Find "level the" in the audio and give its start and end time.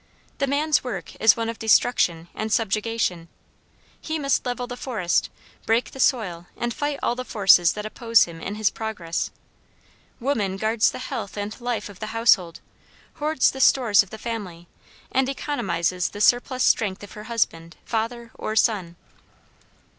4.47-4.75